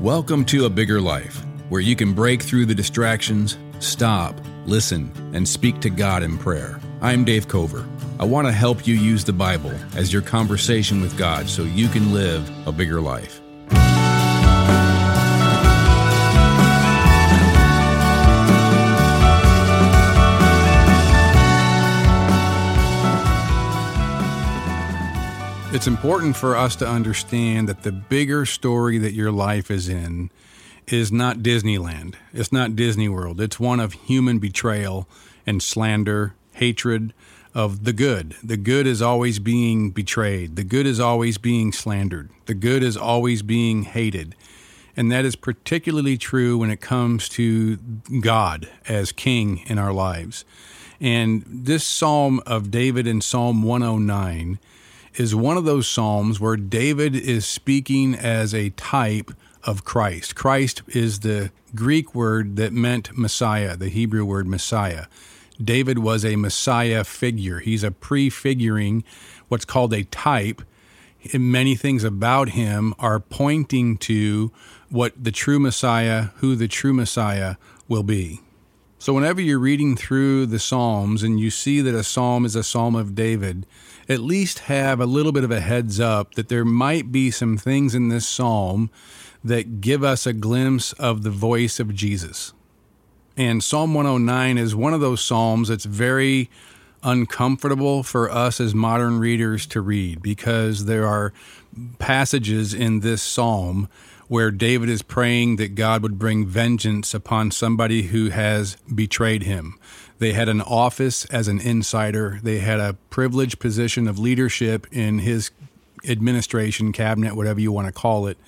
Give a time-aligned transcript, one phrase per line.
[0.00, 5.48] Welcome to A Bigger Life, where you can break through the distractions, stop, listen, and
[5.48, 6.78] speak to God in prayer.
[7.00, 7.88] I'm Dave Cover.
[8.20, 11.88] I want to help you use the Bible as your conversation with God so you
[11.88, 13.40] can live a bigger life.
[25.76, 30.30] It's important for us to understand that the bigger story that your life is in
[30.86, 32.14] is not Disneyland.
[32.32, 33.42] It's not Disney World.
[33.42, 35.06] It's one of human betrayal
[35.46, 37.12] and slander, hatred
[37.54, 38.36] of the good.
[38.42, 40.56] The good is always being betrayed.
[40.56, 42.30] The good is always being slandered.
[42.46, 44.34] The good is always being hated.
[44.96, 47.76] And that is particularly true when it comes to
[48.22, 50.46] God as king in our lives.
[51.02, 54.58] And this psalm of David in Psalm 109
[55.16, 59.30] is one of those Psalms where David is speaking as a type
[59.64, 60.34] of Christ.
[60.34, 65.06] Christ is the Greek word that meant Messiah, the Hebrew word Messiah.
[65.62, 67.60] David was a Messiah figure.
[67.60, 69.04] He's a prefiguring,
[69.48, 70.62] what's called a type.
[71.32, 74.52] And many things about him are pointing to
[74.90, 77.56] what the true Messiah, who the true Messiah
[77.88, 78.42] will be.
[78.98, 82.62] So, whenever you're reading through the Psalms and you see that a psalm is a
[82.62, 83.66] psalm of David,
[84.08, 87.56] at least have a little bit of a heads up that there might be some
[87.56, 88.90] things in this psalm
[89.42, 92.52] that give us a glimpse of the voice of Jesus.
[93.36, 96.48] And Psalm 109 is one of those psalms that's very
[97.02, 101.32] uncomfortable for us as modern readers to read because there are
[101.98, 103.88] passages in this psalm
[104.28, 109.78] where David is praying that God would bring vengeance upon somebody who has betrayed him.
[110.18, 115.18] They had an office as an insider, they had a privileged position of leadership in
[115.18, 115.50] his
[116.08, 118.38] administration, cabinet, whatever you want to call it,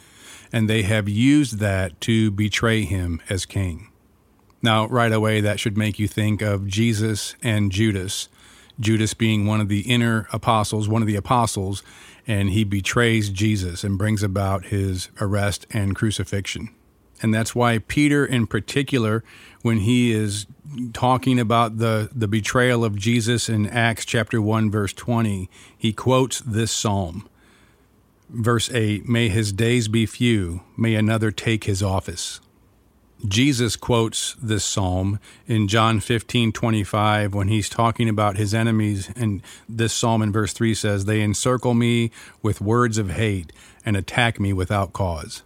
[0.53, 3.89] and they have used that to betray him as king.
[4.63, 8.29] Now, right away, that should make you think of Jesus and Judas.
[8.81, 11.83] Judas being one of the inner apostles, one of the apostles,
[12.27, 16.71] and he betrays Jesus and brings about his arrest and crucifixion.
[17.23, 19.25] And that's why Peter, in particular,
[19.63, 20.47] when he is
[20.93, 26.41] talking about the, the betrayal of Jesus in Acts chapter 1, verse 20, he quotes
[26.41, 27.29] this psalm.
[28.29, 32.41] Verse 8 May his days be few, may another take his office.
[33.27, 39.11] Jesus quotes this psalm in John 15, 25, when he's talking about his enemies.
[39.17, 42.13] And this psalm in verse 3 says, They encircle me
[42.43, 43.53] with words of hate
[43.85, 45.43] and attack me without cause.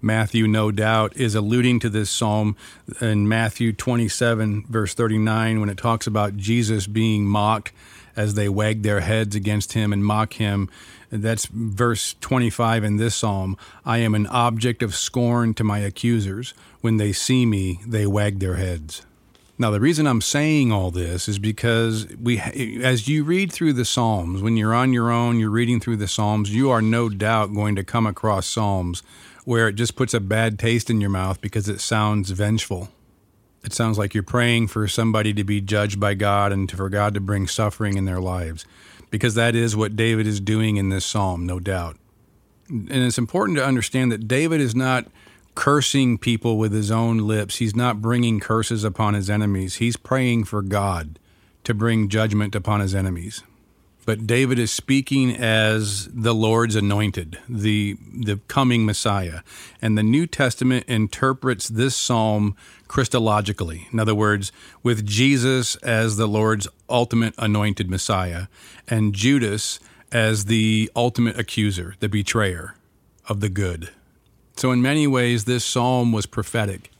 [0.00, 2.56] Matthew, no doubt, is alluding to this psalm
[3.00, 7.72] in Matthew 27, verse 39, when it talks about Jesus being mocked
[8.16, 10.68] as they wag their heads against him and mock him.
[11.10, 13.56] That's verse 25 in this psalm.
[13.84, 16.52] I am an object of scorn to my accusers.
[16.80, 19.02] When they see me, they wag their heads.
[19.60, 23.84] Now, the reason I'm saying all this is because we, as you read through the
[23.84, 27.52] Psalms, when you're on your own, you're reading through the Psalms, you are no doubt
[27.52, 29.02] going to come across Psalms
[29.48, 32.90] where it just puts a bad taste in your mouth because it sounds vengeful.
[33.64, 37.14] It sounds like you're praying for somebody to be judged by God and for God
[37.14, 38.66] to bring suffering in their lives,
[39.08, 41.96] because that is what David is doing in this psalm, no doubt.
[42.68, 45.06] And it's important to understand that David is not
[45.54, 49.76] cursing people with his own lips, he's not bringing curses upon his enemies.
[49.76, 51.18] He's praying for God
[51.64, 53.42] to bring judgment upon his enemies
[54.08, 59.40] but David is speaking as the Lord's anointed, the the coming Messiah.
[59.82, 62.56] And the New Testament interprets this psalm
[62.88, 63.92] Christologically.
[63.92, 64.50] In other words,
[64.82, 68.46] with Jesus as the Lord's ultimate anointed Messiah
[68.88, 69.78] and Judas
[70.10, 72.76] as the ultimate accuser, the betrayer
[73.28, 73.90] of the good.
[74.56, 76.90] So in many ways this psalm was prophetic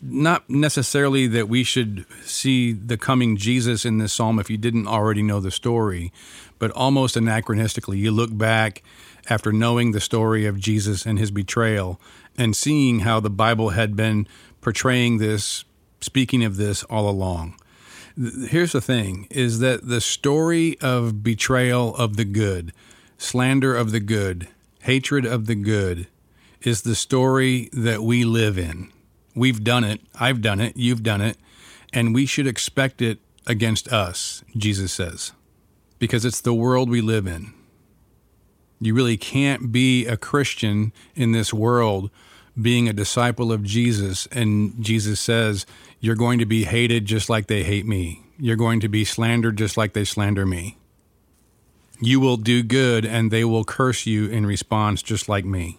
[0.00, 4.86] not necessarily that we should see the coming Jesus in this psalm if you didn't
[4.86, 6.12] already know the story,
[6.58, 8.82] but almost anachronistically, you look back
[9.28, 12.00] after knowing the story of Jesus and his betrayal
[12.36, 14.26] and seeing how the Bible had been
[14.60, 15.64] portraying this,
[16.00, 17.58] speaking of this all along.
[18.16, 22.72] Here's the thing is that the story of betrayal of the good,
[23.16, 24.48] slander of the good,
[24.82, 26.08] hatred of the good
[26.62, 28.90] is the story that we live in.
[29.38, 30.00] We've done it.
[30.18, 30.76] I've done it.
[30.76, 31.36] You've done it.
[31.92, 35.32] And we should expect it against us, Jesus says
[35.98, 37.52] because it's the world we live in.
[38.80, 42.10] You really can't be a Christian in this world
[42.60, 44.26] being a disciple of Jesus.
[44.30, 45.66] And Jesus says,
[46.00, 48.24] You're going to be hated just like they hate me.
[48.38, 50.78] You're going to be slandered just like they slander me.
[52.00, 55.78] You will do good and they will curse you in response just like me.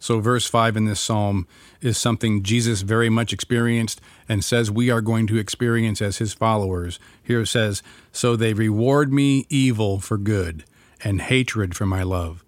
[0.00, 1.46] So, verse 5 in this psalm
[1.80, 6.32] is something Jesus very much experienced and says we are going to experience as his
[6.32, 6.98] followers.
[7.22, 10.64] Here it says, So they reward me evil for good
[11.04, 12.44] and hatred for my love.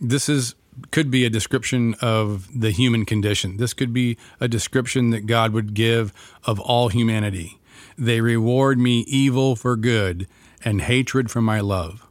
[0.00, 0.56] This is
[0.90, 3.58] could be a description of the human condition.
[3.58, 6.12] This could be a description that God would give
[6.44, 7.60] of all humanity.
[7.96, 10.26] They reward me evil for good
[10.64, 12.06] and hatred for my love.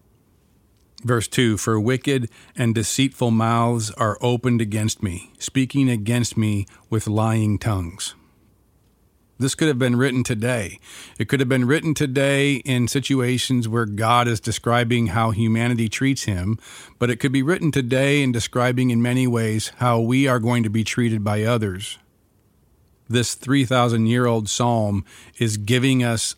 [1.03, 7.07] Verse 2 For wicked and deceitful mouths are opened against me, speaking against me with
[7.07, 8.15] lying tongues.
[9.39, 10.79] This could have been written today.
[11.19, 16.23] It could have been written today in situations where God is describing how humanity treats
[16.23, 16.57] him,
[16.99, 20.63] but it could be written today in describing in many ways how we are going
[20.63, 21.97] to be treated by others.
[23.09, 25.03] This 3,000 year old psalm
[25.37, 26.35] is giving us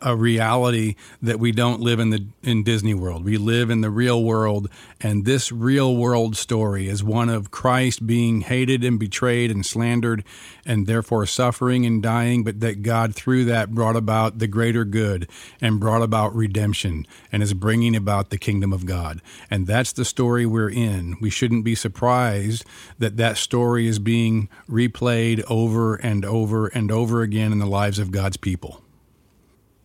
[0.00, 3.24] a reality that we don't live in the in Disney World.
[3.24, 4.68] We live in the real world,
[5.00, 10.24] and this real world story is one of Christ being hated and betrayed and slandered,
[10.66, 12.44] and therefore suffering and dying.
[12.44, 15.28] But that God, through that, brought about the greater good
[15.60, 19.22] and brought about redemption, and is bringing about the kingdom of God.
[19.50, 21.16] And that's the story we're in.
[21.20, 22.64] We shouldn't be surprised
[22.98, 27.98] that that story is being replayed over and over and over again in the lives
[27.98, 28.81] of God's people.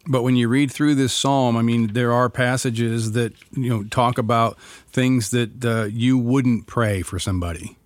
[0.09, 3.83] But when you read through this psalm, I mean, there are passages that you know
[3.83, 4.57] talk about
[4.89, 7.77] things that uh, you wouldn't pray for somebody.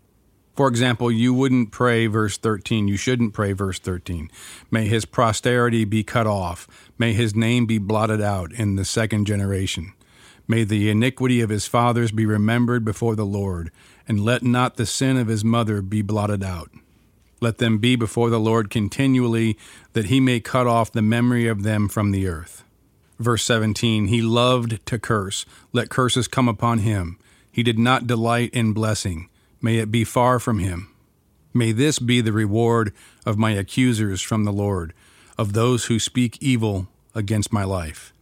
[0.56, 2.88] For example, you wouldn't pray verse 13.
[2.88, 4.30] You shouldn't pray verse 13.
[4.70, 6.68] May his posterity be cut off.
[6.98, 9.94] May his name be blotted out in the second generation.
[10.48, 13.72] May the iniquity of his fathers be remembered before the Lord,
[14.08, 16.70] and let not the sin of his mother be blotted out.
[17.42, 19.58] Let them be before the Lord continually,
[19.94, 22.64] that he may cut off the memory of them from the earth.
[23.20, 25.46] Verse 17 He loved to curse.
[25.74, 27.18] Let curses come upon him.
[27.52, 29.28] He did not delight in blessing.
[29.60, 30.94] May it be far from him.
[31.54, 32.94] May this be the reward
[33.26, 34.94] of my accusers from the Lord,
[35.38, 38.14] of those who speak evil against my life.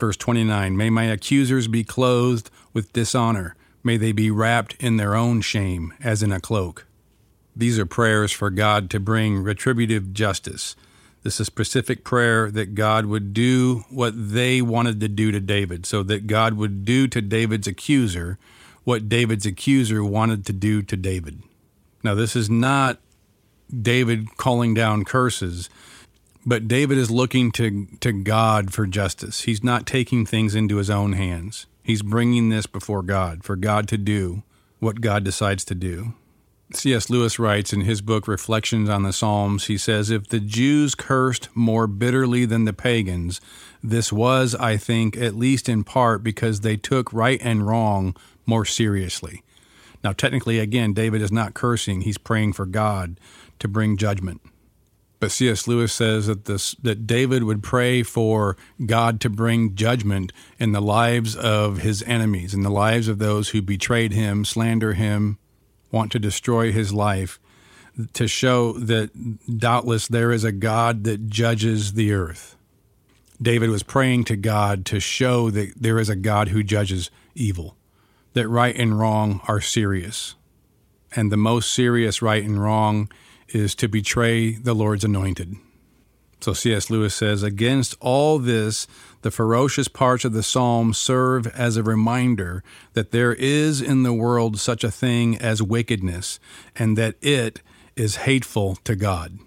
[0.00, 3.54] Verse 29 May my accusers be clothed with dishonor.
[3.84, 6.86] May they be wrapped in their own shame, as in a cloak.
[7.56, 10.76] These are prayers for God to bring retributive justice.
[11.22, 15.86] This is specific prayer that God would do what they wanted to do to David,
[15.86, 18.38] so that God would do to David's accuser
[18.84, 21.42] what David's accuser wanted to do to David.
[22.04, 23.00] Now, this is not
[23.68, 25.68] David calling down curses,
[26.44, 29.40] but David is looking to, to God for justice.
[29.40, 31.66] He's not taking things into his own hands.
[31.82, 34.44] He's bringing this before God for God to do
[34.78, 36.14] what God decides to do.
[36.72, 37.08] C.S.
[37.08, 41.48] Lewis writes in his book Reflections on the Psalms, he says, If the Jews cursed
[41.54, 43.40] more bitterly than the pagans,
[43.82, 48.16] this was, I think, at least in part because they took right and wrong
[48.46, 49.44] more seriously.
[50.02, 53.20] Now, technically, again, David is not cursing, he's praying for God
[53.60, 54.40] to bring judgment.
[55.20, 55.66] But C.S.
[55.66, 60.82] Lewis says that this that David would pray for God to bring judgment in the
[60.82, 65.38] lives of his enemies, in the lives of those who betrayed him, slander him,
[65.90, 67.38] want to destroy his life
[68.12, 72.56] to show that doubtless there is a God that judges the earth.
[73.40, 77.76] David was praying to God to show that there is a God who judges evil,
[78.32, 80.34] that right and wrong are serious.
[81.14, 83.10] And the most serious right and wrong
[83.48, 85.56] is to betray the Lord's anointed.
[86.40, 86.90] So C.S.
[86.90, 88.86] Lewis says, Against all this,
[89.22, 92.62] the ferocious parts of the psalm serve as a reminder
[92.92, 96.38] that there is in the world such a thing as wickedness,
[96.76, 97.62] and that it
[97.96, 99.38] is hateful to God.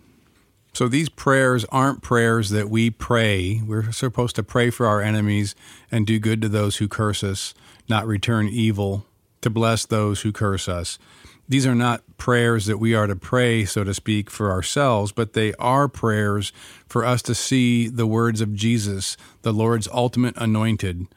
[0.73, 3.61] So these prayers aren't prayers that we pray.
[3.65, 5.55] We're supposed to pray for our enemies
[5.91, 7.53] and do good to those who curse us,
[7.87, 9.05] not return evil,
[9.41, 10.99] to bless those who curse us
[11.49, 15.33] these are not prayers that we are to pray, so to speak, for ourselves, but
[15.33, 16.53] they are prayers
[16.87, 21.07] for us to see the words of Jesus, the Lord's ultimate anointed,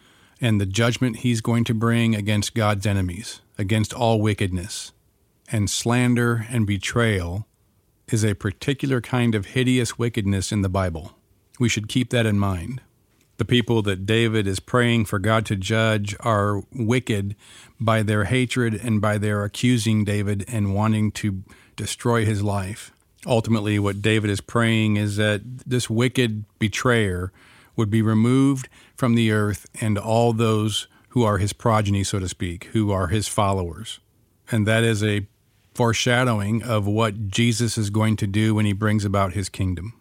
[0.41, 4.93] and the judgment he's going to bring against God's enemies, against all wickedness.
[5.51, 7.47] And slander and betrayal
[8.09, 11.13] is a particular kind of hideous wickedness in the Bible.
[11.61, 12.81] We should keep that in mind
[13.37, 17.35] the people that David is praying for God to judge are wicked
[17.81, 21.43] by their hatred and by their accusing David and wanting to
[21.77, 22.93] destroy his life.
[23.27, 27.33] Ultimately, what David is praying is that this wicked betrayer
[27.77, 32.29] would be removed from the earth and all those who are his progeny, so to
[32.29, 34.01] speak, who are his followers.
[34.51, 35.27] And that is a
[35.75, 39.95] foreshadowing of what Jesus is going to do when he brings about his kingdom.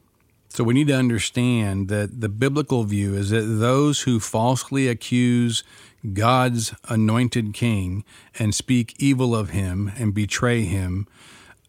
[0.53, 5.63] So we need to understand that the biblical view is that those who falsely accuse
[6.12, 8.03] God's anointed king
[8.38, 11.08] and speak evil of him and betray him,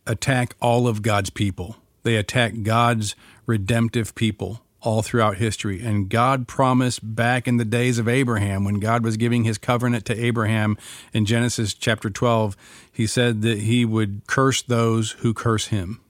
[0.04, 1.76] attack all of God's people.
[2.02, 3.14] They attack God's
[3.46, 5.80] redemptive people all throughout history.
[5.80, 10.04] And God promised back in the days of Abraham, when God was giving his covenant
[10.06, 10.76] to Abraham
[11.12, 12.56] in Genesis chapter 12,
[12.90, 16.00] he said that he would curse those who curse him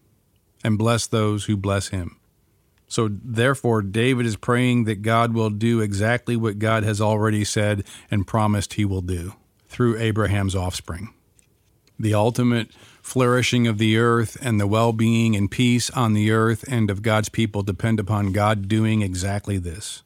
[0.65, 2.17] and bless those who bless him.
[2.93, 7.85] So, therefore, David is praying that God will do exactly what God has already said
[8.11, 9.33] and promised he will do
[9.67, 11.09] through Abraham's offspring.
[11.99, 12.71] The ultimate
[13.01, 17.01] flourishing of the earth and the well being and peace on the earth and of
[17.01, 20.03] God's people depend upon God doing exactly this.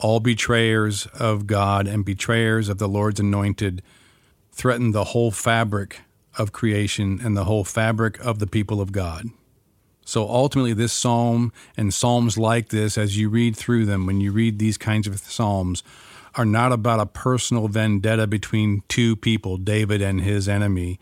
[0.00, 3.80] All betrayers of God and betrayers of the Lord's anointed
[4.50, 6.00] threaten the whole fabric
[6.36, 9.26] of creation and the whole fabric of the people of God.
[10.08, 14.32] So ultimately, this psalm and psalms like this, as you read through them, when you
[14.32, 15.82] read these kinds of psalms,
[16.34, 20.98] are not about a personal vendetta between two people, David and his enemy,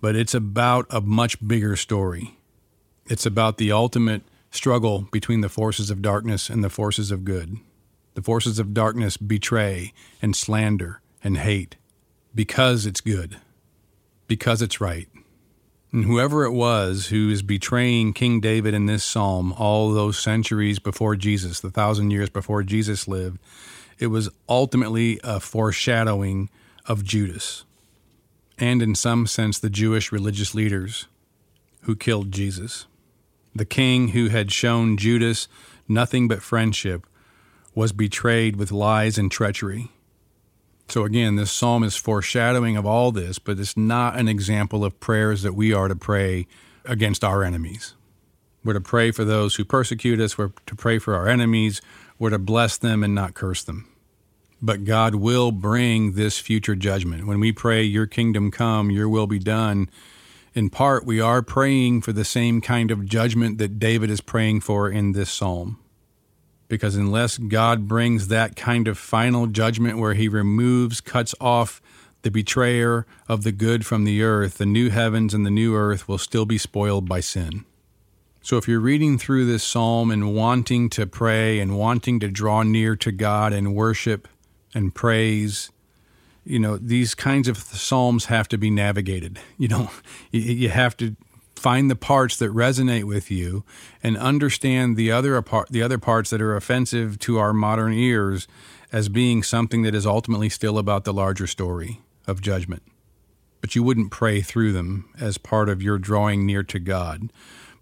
[0.00, 2.36] but it's about a much bigger story.
[3.06, 7.58] It's about the ultimate struggle between the forces of darkness and the forces of good.
[8.14, 11.76] The forces of darkness betray and slander and hate
[12.34, 13.36] because it's good,
[14.26, 15.08] because it's right.
[15.90, 20.78] And whoever it was who is betraying King David in this psalm all those centuries
[20.78, 23.38] before Jesus, the thousand years before Jesus lived,
[23.98, 26.50] it was ultimately a foreshadowing
[26.86, 27.64] of Judas,
[28.58, 31.06] and in some sense, the Jewish religious leaders
[31.82, 32.86] who killed Jesus.
[33.54, 35.48] The king who had shown Judas
[35.88, 37.06] nothing but friendship
[37.74, 39.90] was betrayed with lies and treachery.
[40.88, 44.98] So again, this psalm is foreshadowing of all this, but it's not an example of
[45.00, 46.46] prayers that we are to pray
[46.86, 47.94] against our enemies.
[48.64, 51.82] We're to pray for those who persecute us, we're to pray for our enemies,
[52.18, 53.86] we're to bless them and not curse them.
[54.62, 57.26] But God will bring this future judgment.
[57.26, 59.90] When we pray, Your kingdom come, Your will be done,
[60.54, 64.62] in part, we are praying for the same kind of judgment that David is praying
[64.62, 65.78] for in this psalm
[66.68, 71.80] because unless God brings that kind of final judgment where he removes, cuts off
[72.22, 76.08] the betrayer of the good from the earth, the new heavens and the new earth
[76.08, 77.64] will still be spoiled by sin.
[78.42, 82.62] So if you're reading through this psalm and wanting to pray and wanting to draw
[82.62, 84.28] near to God and worship
[84.74, 85.70] and praise,
[86.44, 89.38] you know, these kinds of psalms have to be navigated.
[89.58, 89.90] You know,
[90.30, 91.16] you have to
[91.58, 93.64] find the parts that resonate with you
[94.02, 98.46] and understand the other the other parts that are offensive to our modern ears
[98.92, 102.82] as being something that is ultimately still about the larger story of judgment.
[103.60, 107.30] But you wouldn't pray through them as part of your drawing near to God.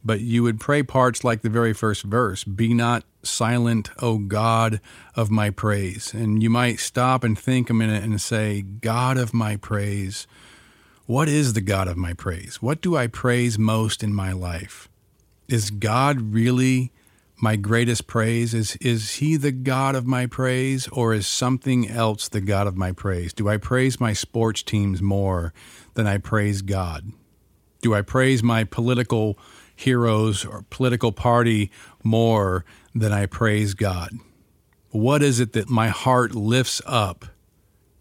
[0.05, 4.81] But you would pray parts like the very first verse be not silent o god
[5.15, 6.15] of my praise.
[6.15, 10.27] And you might stop and think a minute and say god of my praise
[11.07, 12.61] what is the God of my praise?
[12.61, 14.89] What do I praise most in my life?
[15.49, 16.91] Is God really
[17.41, 18.53] my greatest praise?
[18.53, 22.77] Is, is He the God of my praise, or is something else the God of
[22.77, 23.33] my praise?
[23.33, 25.53] Do I praise my sports teams more
[25.95, 27.13] than I praise God?
[27.83, 29.39] Do I praise my political
[29.77, 31.71] heroes or political party
[32.03, 32.65] more
[32.97, 34.11] than I praise God?
[34.91, 37.27] What is it that my heart lifts up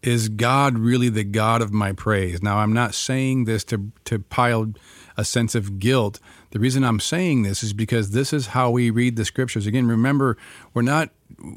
[0.06, 2.42] is God really the God of my praise?
[2.42, 4.72] Now, I'm not saying this to, to pile
[5.16, 6.20] a sense of guilt.
[6.50, 9.66] The reason I'm saying this is because this is how we read the scriptures.
[9.66, 10.36] Again, remember,
[10.72, 11.10] we're not,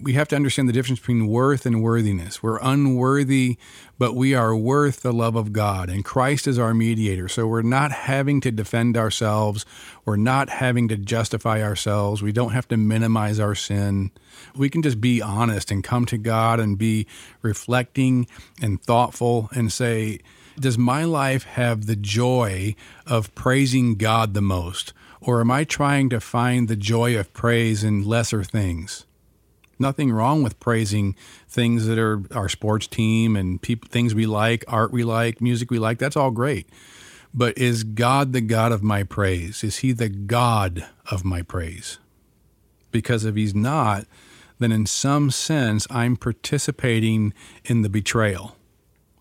[0.04, 2.42] we have to understand the difference between worth and worthiness.
[2.42, 3.58] We're unworthy,
[3.98, 7.28] but we are worth the love of God, and Christ is our mediator.
[7.28, 9.66] So we're not having to defend ourselves.
[10.06, 12.22] We're not having to justify ourselves.
[12.22, 14.12] We don't have to minimize our sin.
[14.56, 17.08] We can just be honest and come to God and be
[17.42, 18.28] reflecting
[18.62, 20.20] and thoughtful and say,
[20.60, 24.94] does my life have the joy of praising God the most?
[25.22, 29.06] Or am I trying to find the joy of praise in lesser things?
[29.80, 31.16] Nothing wrong with praising
[31.48, 35.72] things that are our sports team and people, things we like, art we like, music
[35.72, 35.98] we like.
[35.98, 36.68] That's all great.
[37.34, 39.64] But is God the God of my praise?
[39.64, 41.98] Is He the God of my praise?
[42.92, 44.06] Because if He's not,
[44.58, 47.34] then in some sense, I'm participating
[47.64, 48.58] in the betrayal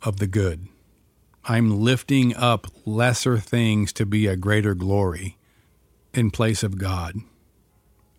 [0.03, 0.67] of the good.
[1.45, 5.38] I'm lifting up lesser things to be a greater glory
[6.12, 7.15] in place of God.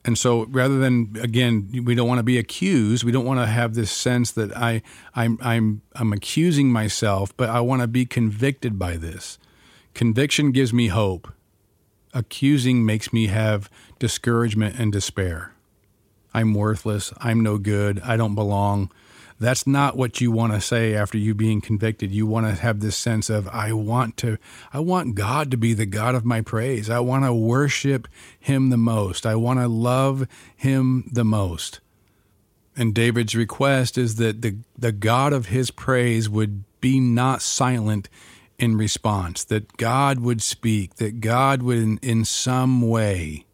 [0.05, 3.03] And so rather than again, we don't want to be accused.
[3.03, 4.81] We don't want to have this sense that I
[5.13, 9.37] I'm I'm I'm accusing myself, but I want to be convicted by this.
[9.93, 11.31] Conviction gives me hope.
[12.13, 15.53] Accusing makes me have discouragement and despair.
[16.33, 17.11] I'm worthless.
[17.19, 17.99] I'm no good.
[18.01, 18.91] I don't belong.
[19.39, 22.11] That's not what you want to say after you being convicted.
[22.11, 24.37] You want to have this sense of I want to
[24.73, 26.89] I want God to be the God of my praise.
[26.89, 29.25] I want to worship him the most.
[29.25, 31.79] I want to love him the most.
[32.75, 38.09] And David's request is that the the God of his praise would be not silent
[38.57, 43.45] in response, that God would speak, that God would in, in some way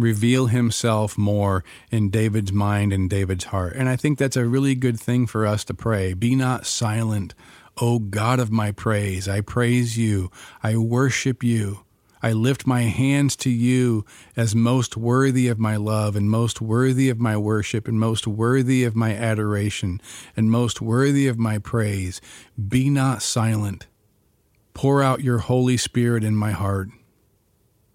[0.00, 3.74] reveal himself more in David's mind and David's heart.
[3.76, 6.14] And I think that's a really good thing for us to pray.
[6.14, 7.34] Be not silent,
[7.80, 9.28] O God of my praise.
[9.28, 10.30] I praise you.
[10.62, 11.84] I worship you.
[12.22, 14.04] I lift my hands to you
[14.36, 18.84] as most worthy of my love and most worthy of my worship and most worthy
[18.84, 20.00] of my adoration
[20.36, 22.20] and most worthy of my praise.
[22.68, 23.86] Be not silent.
[24.74, 26.88] Pour out your Holy Spirit in my heart.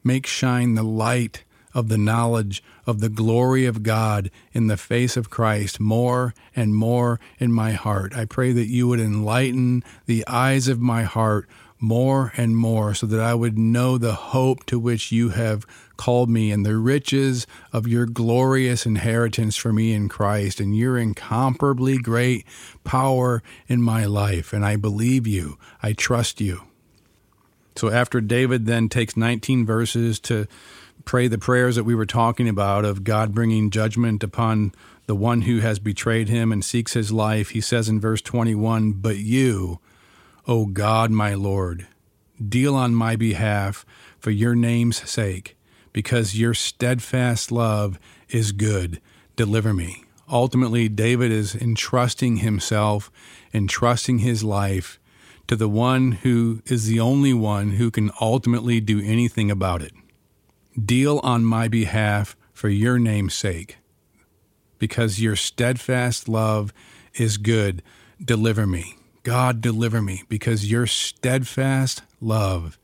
[0.03, 1.43] Make shine the light
[1.75, 6.73] of the knowledge of the glory of God in the face of Christ more and
[6.73, 8.15] more in my heart.
[8.15, 13.05] I pray that you would enlighten the eyes of my heart more and more so
[13.05, 15.67] that I would know the hope to which you have
[15.97, 20.97] called me and the riches of your glorious inheritance for me in Christ and your
[20.97, 22.45] incomparably great
[22.83, 24.53] power in my life.
[24.53, 26.61] And I believe you, I trust you.
[27.75, 30.47] So after David then takes 19 verses to
[31.03, 34.73] pray the prayers that we were talking about of God bringing judgment upon
[35.07, 38.93] the one who has betrayed him and seeks his life, he says in verse 21
[38.93, 39.79] But you,
[40.47, 41.87] O God, my Lord,
[42.47, 43.85] deal on my behalf
[44.19, 45.57] for your name's sake,
[45.93, 47.99] because your steadfast love
[48.29, 48.99] is good.
[49.35, 50.03] Deliver me.
[50.27, 53.11] Ultimately, David is entrusting himself,
[53.53, 54.99] entrusting his life
[55.47, 59.93] to the one who is the only one who can ultimately do anything about it.
[60.83, 63.77] Deal on my behalf for your name's sake.
[64.77, 66.73] Because your steadfast love
[67.13, 67.81] is good,
[68.23, 68.97] deliver me.
[69.23, 72.77] God, deliver me, because your steadfast love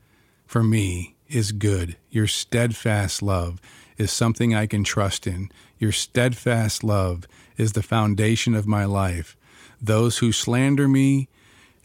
[0.46, 1.98] for me is good.
[2.10, 3.60] Your steadfast love
[3.98, 5.50] is something I can trust in.
[5.78, 7.26] Your steadfast love
[7.58, 9.36] is the foundation of my life.
[9.82, 11.28] Those who slander me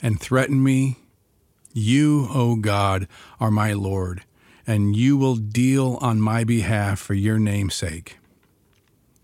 [0.01, 0.99] and threaten me,
[1.73, 3.09] you, O God,
[3.41, 4.23] are my Lord
[4.67, 8.17] and you will deal on my behalf for your name's sake.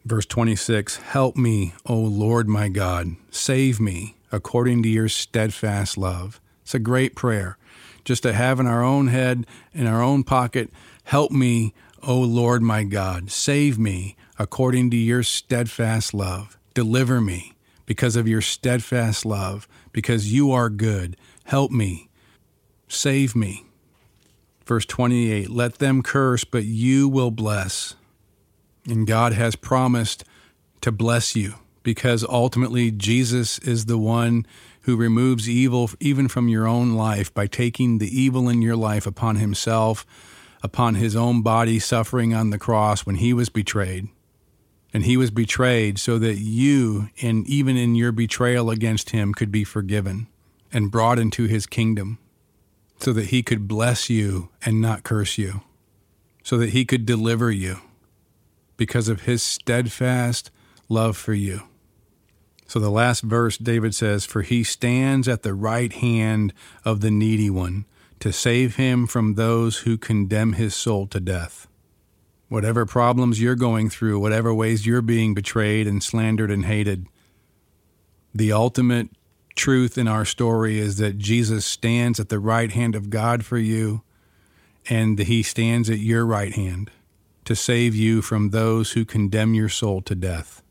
[0.06, 6.42] Verse 26 Help me, O Lord my God, save me according to your steadfast love.
[6.64, 7.58] It's a great prayer
[8.06, 10.72] just to have in our own head, in our own pocket.
[11.04, 16.58] Help me, O Lord my God, save me according to your steadfast love.
[16.74, 17.54] Deliver me
[17.86, 21.16] because of your steadfast love, because you are good.
[21.46, 22.10] Help me.
[22.88, 23.66] Save me.
[24.66, 27.96] Verse 28 Let them curse, but you will bless.
[28.88, 30.24] And God has promised
[30.82, 34.46] to bless you because ultimately Jesus is the one
[34.82, 39.06] who removes evil even from your own life by taking the evil in your life
[39.06, 40.06] upon himself,
[40.62, 44.08] upon his own body suffering on the cross when he was betrayed.
[44.94, 49.52] And he was betrayed so that you, and even in your betrayal against him, could
[49.52, 50.28] be forgiven
[50.72, 52.20] and brought into his kingdom
[53.04, 55.60] so that he could bless you and not curse you,
[56.42, 57.82] so that he could deliver you
[58.78, 60.50] because of his steadfast
[60.88, 61.64] love for you.
[62.66, 66.54] So the last verse, David says, For he stands at the right hand
[66.86, 67.84] of the needy one
[68.22, 71.68] to save him from those who condemn his soul to death.
[72.48, 77.08] Whatever problems you're going through, whatever ways you're being betrayed and slandered and hated,
[78.34, 79.10] the ultimate
[79.56, 83.58] truth in our story is that Jesus stands at the right hand of God for
[83.58, 84.02] you,
[84.90, 86.92] and he stands at your right hand
[87.46, 90.62] to save you from those who condemn your soul to death.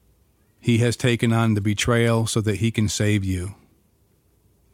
[0.60, 3.54] He has taken on the betrayal so that he can save you.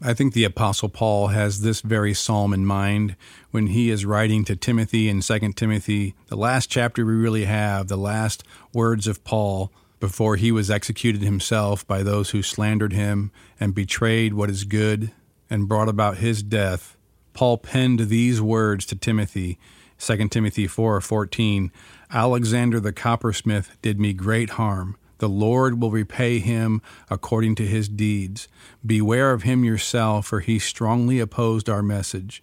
[0.00, 3.16] I think the Apostle Paul has this very psalm in mind
[3.50, 7.88] when he is writing to Timothy in 2 Timothy, the last chapter we really have,
[7.88, 13.30] the last words of Paul before he was executed himself by those who slandered him
[13.58, 15.10] and betrayed what is good
[15.50, 16.96] and brought about his death,
[17.32, 19.58] Paul penned these words to Timothy,
[19.98, 21.70] 2 Timothy 4:14,
[22.10, 24.96] Alexander the coppersmith did me great harm.
[25.18, 26.80] The Lord will repay him
[27.10, 28.46] according to his deeds.
[28.86, 32.42] Beware of him yourself, for he strongly opposed our message.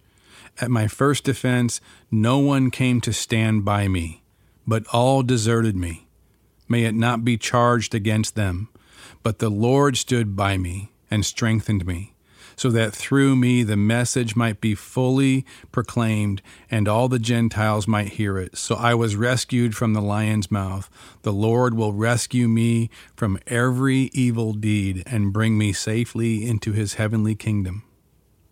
[0.60, 4.22] At my first defense, no one came to stand by me,
[4.66, 6.05] but all deserted me
[6.68, 8.68] may it not be charged against them.
[9.22, 12.14] But the Lord stood by me and strengthened me,
[12.56, 18.14] so that through me the message might be fully proclaimed and all the Gentiles might
[18.14, 18.56] hear it.
[18.56, 20.88] So I was rescued from the lion's mouth.
[21.22, 26.94] The Lord will rescue me from every evil deed and bring me safely into his
[26.94, 27.82] heavenly kingdom.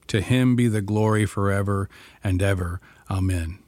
[0.09, 1.88] To him be the glory forever
[2.22, 2.81] and ever.
[3.11, 3.59] Amen.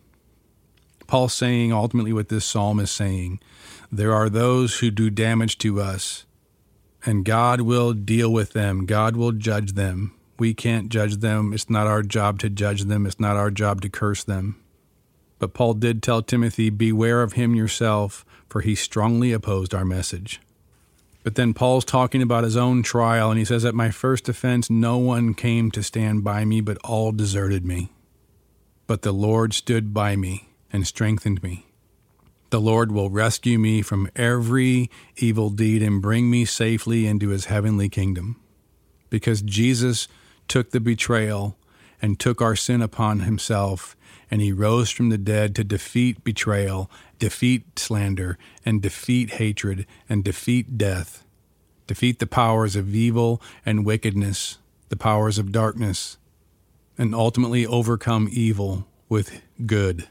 [1.06, 3.40] Paul saying ultimately what this psalm is saying
[3.90, 6.24] there are those who do damage to us,
[7.04, 8.86] and God will deal with them.
[8.86, 10.12] God will judge them.
[10.38, 11.52] We can't judge them.
[11.52, 13.06] It's not our job to judge them.
[13.06, 14.60] It's not our job to curse them.
[15.38, 20.40] But Paul did tell Timothy, Beware of him yourself, for he strongly opposed our message.
[21.22, 24.70] But then Paul's talking about his own trial, and he says, At my first offense,
[24.70, 27.90] no one came to stand by me, but all deserted me.
[28.86, 31.66] But the Lord stood by me and strengthened me.
[32.50, 37.46] The Lord will rescue me from every evil deed and bring me safely into his
[37.46, 38.40] heavenly kingdom.
[39.10, 40.06] Because Jesus
[40.46, 41.58] took the betrayal
[42.00, 43.96] and took our sin upon himself,
[44.30, 50.22] and he rose from the dead to defeat betrayal, defeat slander, and defeat hatred, and
[50.22, 51.24] defeat death,
[51.86, 56.18] defeat the powers of evil and wickedness, the powers of darkness,
[56.98, 60.06] and ultimately overcome evil with good.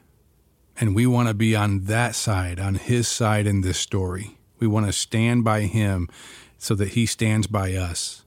[0.80, 4.38] And we want to be on that side, on his side in this story.
[4.60, 6.10] We want to stand by him
[6.58, 8.24] so that he stands by us.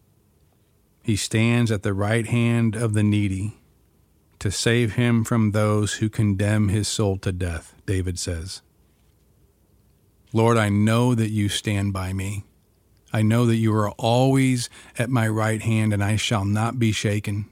[1.02, 3.54] He stands at the right hand of the needy
[4.38, 8.62] to save him from those who condemn his soul to death, David says.
[10.32, 12.44] Lord, I know that you stand by me.
[13.12, 16.92] I know that you are always at my right hand, and I shall not be
[16.92, 17.46] shaken.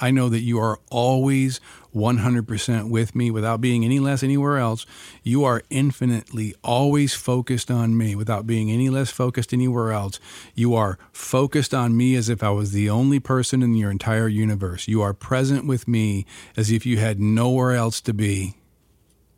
[0.00, 1.60] I know that you are always
[1.94, 4.84] 100% with me without being any less anywhere else.
[5.22, 10.18] You are infinitely always focused on me without being any less focused anywhere else.
[10.54, 14.28] You are focused on me as if I was the only person in your entire
[14.28, 14.88] universe.
[14.88, 16.26] You are present with me
[16.56, 18.56] as if you had nowhere else to be.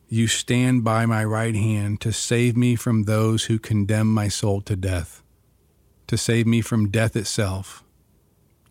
[0.08, 4.60] You stand by my right hand to save me from those who condemn my soul
[4.62, 5.22] to death,
[6.06, 7.82] to save me from death itself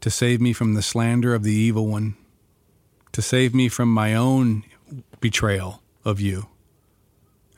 [0.06, 2.16] to save me from the slander of the evil one,
[3.12, 4.64] to save me from my own
[5.20, 6.46] betrayal of you,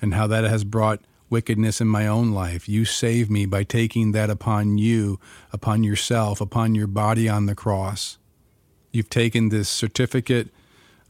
[0.02, 2.70] and how that has brought wickedness in my own life.
[2.70, 5.20] You save me by taking that upon you,
[5.52, 8.18] upon yourself, upon your body on the cross.
[8.94, 10.48] You've taken this certificate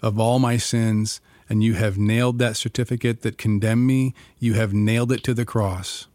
[0.01, 4.15] of all my sins and you have nailed that certificate that condemned me.
[4.39, 6.07] You have nailed it to the cross.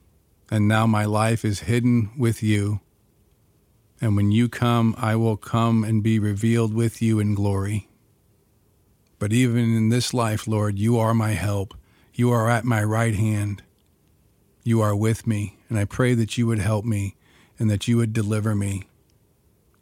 [0.50, 2.80] And now my life is hidden with you
[4.02, 7.88] and when you come, I will come and be revealed with you in glory.
[9.20, 11.72] But even in this life, Lord, you are my help.
[12.12, 13.62] You are at my right hand.
[14.64, 17.14] You are with me, and I pray that you would help me
[17.60, 18.88] and that you would deliver me.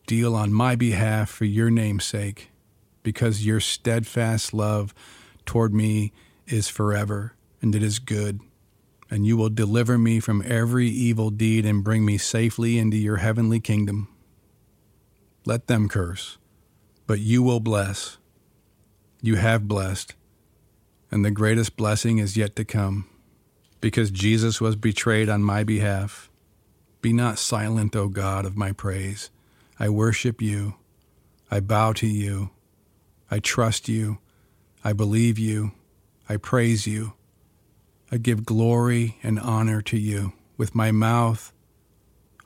[0.06, 2.50] Deal on my behalf for your name's sake,
[3.02, 4.92] because your steadfast love
[5.46, 6.12] toward me
[6.46, 8.40] is forever, and it is good
[9.10, 13.16] and you will deliver me from every evil deed and bring me safely into your
[13.16, 14.09] heavenly kingdom.
[15.46, 16.36] Let them curse,
[17.06, 18.18] but you will bless.
[19.22, 20.14] You have blessed,
[21.10, 23.08] and the greatest blessing is yet to come,
[23.80, 26.30] because Jesus was betrayed on my behalf.
[27.00, 29.30] Be not silent, O God of my praise.
[29.78, 30.74] I worship you.
[31.50, 32.50] I bow to you.
[33.30, 34.18] I trust you.
[34.84, 35.72] I believe you.
[36.28, 37.14] I praise you.
[38.12, 40.34] I give glory and honor to you.
[40.58, 41.54] With my mouth,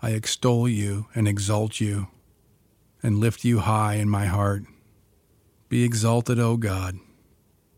[0.01, 2.07] I extol you and exalt you
[3.05, 4.65] and lift you high in my heart.
[5.69, 6.99] Be exalted, O God,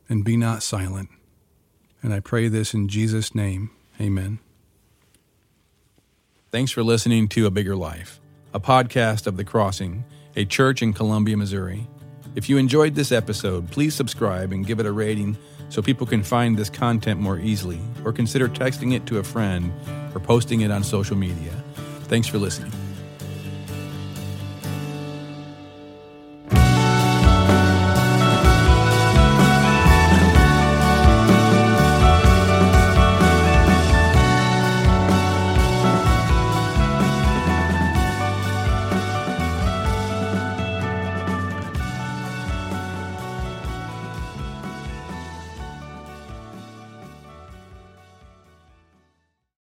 [0.09, 1.11] and be not silent.
[2.03, 3.71] And I pray this in Jesus' name.
[4.01, 4.39] Amen.
[6.53, 8.21] Thanks for listening to A Bigger Life,
[8.55, 10.05] a podcast of The Crossing,
[10.37, 11.89] a church in Columbia, Missouri.
[12.37, 15.37] If you enjoyed this episode, please subscribe and give it a rating
[15.71, 19.73] so people can find this content more easily, or consider texting it to a friend
[20.15, 21.51] or posting it on social media.
[22.05, 22.86] Thanks for listening.